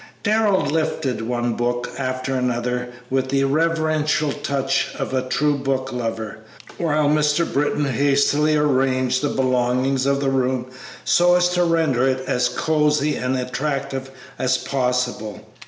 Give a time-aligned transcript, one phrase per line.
[0.23, 6.39] Darrell lifted one book after another with the reverential touch of the true book lover,
[6.79, 7.45] while Mr.
[7.45, 10.65] Britton hastily arranged the belongings of the room
[11.05, 14.09] so as to render it as cosey and attractive
[14.39, 15.47] as possible.